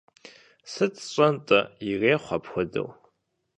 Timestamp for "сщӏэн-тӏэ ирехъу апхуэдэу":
1.03-2.89